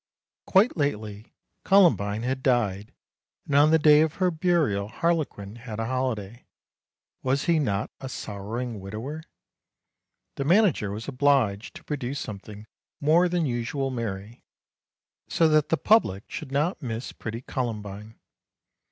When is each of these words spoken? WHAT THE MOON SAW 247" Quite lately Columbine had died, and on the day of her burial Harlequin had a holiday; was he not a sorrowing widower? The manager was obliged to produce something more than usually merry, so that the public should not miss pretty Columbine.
WHAT 0.51 0.69
THE 0.75 0.79
MOON 0.79 0.91
SAW 0.93 0.97
247" 0.97 1.31
Quite 1.63 1.77
lately 1.77 1.95
Columbine 1.95 2.23
had 2.23 2.41
died, 2.41 2.93
and 3.45 3.55
on 3.55 3.69
the 3.69 3.77
day 3.77 4.01
of 4.01 4.15
her 4.15 4.31
burial 4.31 4.87
Harlequin 4.87 5.57
had 5.57 5.79
a 5.79 5.85
holiday; 5.85 6.47
was 7.21 7.43
he 7.45 7.59
not 7.59 7.91
a 7.99 8.09
sorrowing 8.09 8.79
widower? 8.79 9.21
The 10.37 10.43
manager 10.45 10.89
was 10.89 11.07
obliged 11.07 11.75
to 11.75 11.83
produce 11.83 12.19
something 12.19 12.65
more 12.99 13.29
than 13.29 13.45
usually 13.45 13.91
merry, 13.95 14.41
so 15.27 15.47
that 15.49 15.69
the 15.69 15.77
public 15.77 16.23
should 16.27 16.51
not 16.51 16.81
miss 16.81 17.11
pretty 17.11 17.41
Columbine. 17.41 18.15